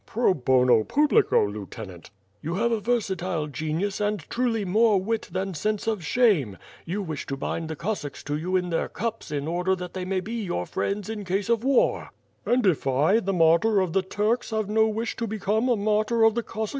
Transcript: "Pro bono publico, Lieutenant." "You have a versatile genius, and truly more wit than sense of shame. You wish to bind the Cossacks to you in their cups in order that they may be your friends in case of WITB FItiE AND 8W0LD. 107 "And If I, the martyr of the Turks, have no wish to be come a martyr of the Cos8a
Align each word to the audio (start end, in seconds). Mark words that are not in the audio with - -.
"Pro 0.07 0.33
bono 0.33 0.83
publico, 0.83 1.45
Lieutenant." 1.45 2.09
"You 2.41 2.55
have 2.55 2.71
a 2.71 2.79
versatile 2.79 3.45
genius, 3.45 4.01
and 4.01 4.19
truly 4.31 4.65
more 4.65 4.99
wit 4.99 5.29
than 5.31 5.53
sense 5.53 5.85
of 5.85 6.03
shame. 6.03 6.57
You 6.87 7.03
wish 7.03 7.27
to 7.27 7.37
bind 7.37 7.69
the 7.69 7.75
Cossacks 7.75 8.23
to 8.23 8.35
you 8.35 8.55
in 8.55 8.71
their 8.71 8.89
cups 8.89 9.29
in 9.29 9.47
order 9.47 9.75
that 9.75 9.93
they 9.93 10.03
may 10.03 10.19
be 10.19 10.43
your 10.43 10.65
friends 10.65 11.07
in 11.07 11.23
case 11.23 11.49
of 11.49 11.59
WITB 11.59 11.67
FItiE 11.67 12.09
AND 12.47 12.63
8W0LD. 12.63 12.65
107 12.65 12.65
"And 12.65 12.65
If 12.65 12.87
I, 12.87 13.19
the 13.23 13.33
martyr 13.33 13.79
of 13.79 13.93
the 13.93 14.01
Turks, 14.01 14.49
have 14.49 14.67
no 14.67 14.87
wish 14.87 15.15
to 15.17 15.27
be 15.27 15.37
come 15.37 15.69
a 15.69 15.75
martyr 15.77 16.23
of 16.23 16.33
the 16.33 16.41
Cos8a 16.41 16.69